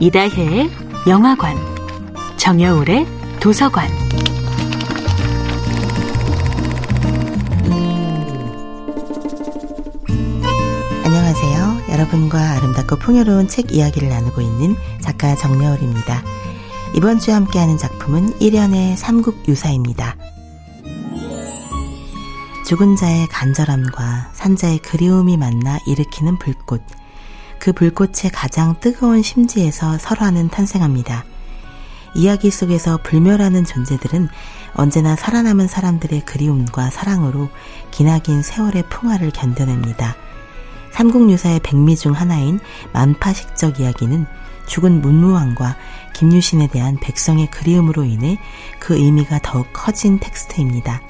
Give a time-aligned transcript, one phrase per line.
[0.00, 0.70] 이다혜의
[1.06, 1.56] 영화관,
[2.36, 3.06] 정여울의
[3.40, 3.88] 도서관.
[11.04, 11.92] 안녕하세요.
[11.92, 16.22] 여러분과 아름답고 풍요로운 책 이야기를 나누고 있는 작가 정여울입니다.
[16.96, 20.16] 이번 주에 함께하는 작품은 1년의 삼국유사입니다.
[22.66, 26.82] 죽은 자의 간절함과 산자의 그리움이 만나 일으키는 불꽃.
[27.64, 31.24] 그 불꽃의 가장 뜨거운 심지에서 설화는 탄생합니다.
[32.14, 34.28] 이야기 속에서 불멸하는 존재들은
[34.74, 37.48] 언제나 살아남은 사람들의 그리움과 사랑으로
[37.90, 40.14] 기나긴 세월의 풍화를 견뎌냅니다.
[40.92, 42.60] 삼국유사의 백미 중 하나인
[42.92, 44.26] 만파식적 이야기는
[44.66, 45.78] 죽은 문무왕과
[46.12, 48.38] 김유신에 대한 백성의 그리움으로 인해
[48.78, 51.00] 그 의미가 더욱 커진 텍스트입니다.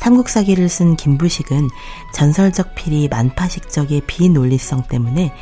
[0.00, 1.68] 삼국사기를 쓴 김부식은
[2.14, 5.32] 전설적 필이 만파식적의 비논리성 때문에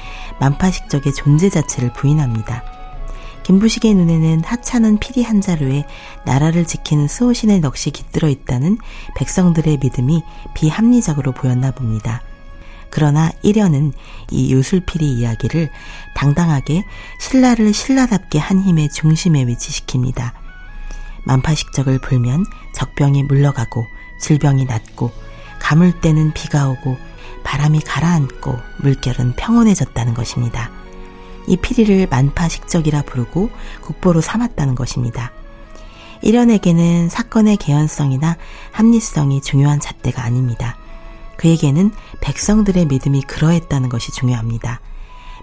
[0.40, 2.65] 만파식적의 존재 자체를 부인합니다.
[3.45, 5.84] 김부식의 눈에는 하찮은 피리 한 자루에
[6.26, 8.78] 나라를 지키는 수호신의 넋이 깃들어 있다는
[9.16, 10.23] 백성들의 믿음이
[10.54, 12.20] 비합리적으로 보였나 봅니다.
[12.90, 13.93] 그러나 일연은
[14.30, 15.70] 이 요술피리 이야기를
[16.15, 16.84] 당당하게
[17.20, 20.32] 신라를 신라답게 한 힘의 중심에 위치시킵니다.
[21.24, 23.87] 만파식적을 불면 적병이 물러가고
[24.19, 25.11] 질병이 낫고
[25.59, 26.97] 가물 때는 비가 오고
[27.45, 30.71] 바람이 가라앉고 물결은 평온해졌다는 것입니다.
[31.47, 35.33] 이 피리를 만파식적이라 부르고 국보로 삼았다는 것입니다.
[36.23, 38.37] 일연에게는 사건의 개연성이나
[38.73, 40.77] 합리성이 중요한 잣대가 아닙니다.
[41.37, 44.80] 그에게는 백성들의 믿음이 그러했다는 것이 중요합니다.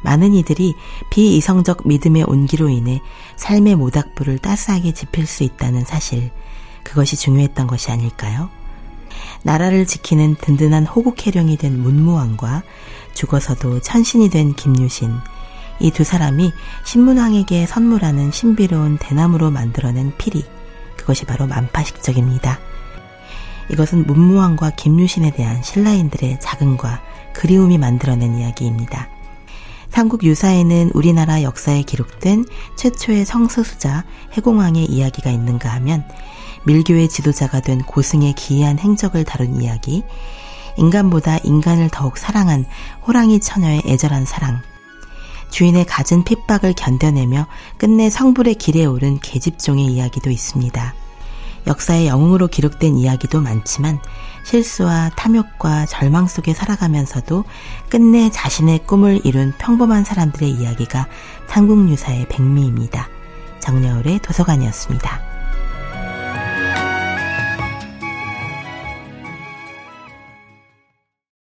[0.04, 0.76] 많은 이들이
[1.10, 3.02] 비이성적 믿음의 온기로 인해
[3.38, 6.32] 삶의 모닥불을 따스하게 지필 수 있다는 사실,
[6.84, 8.50] 그것이 중요했던 것이 아닐까요?
[9.44, 12.64] 나라를 지키는 든든한 호국해령이 된 문무왕과
[13.14, 15.12] 죽어서도 천신이 된 김유신,
[15.80, 16.52] 이 두 사람이
[16.86, 20.44] 신문왕에게 선물하는 신비로운 대나무로 만들어낸 피리,
[20.96, 22.60] 그것이 바로 만파식적입니다.
[23.70, 27.02] 이것은 문무왕과 김유신에 대한 신라인들의 자긍과
[27.34, 29.10] 그리움이 만들어낸 이야기입니다.
[29.90, 32.46] 삼국 유사에는 우리나라 역사에 기록된
[32.76, 34.04] 최초의 성서수자
[34.34, 36.04] 해공왕의 이야기가 있는가 하면
[36.66, 40.04] 밀교의 지도자가 된 고승의 기이한 행적을 다룬 이야기,
[40.78, 42.66] 인간보다 인간을 더욱 사랑한
[43.08, 44.62] 호랑이 처녀의 애절한 사랑,
[45.52, 50.94] 주인의 갖은 핍박을 견뎌내며 끝내 성불의 길에 오른 계집종의 이야기도 있습니다.
[51.68, 54.00] 역사의 영웅으로 기록된 이야기도 많지만
[54.44, 57.44] 실수와 탐욕과 절망 속에 살아가면서도
[57.90, 61.08] 끝내 자신의 꿈을 이룬 평범한 사람들의 이야기가
[61.48, 63.08] 삼국유사의 백미입니다.
[63.60, 65.35] 정여울의 도서관이었습니다.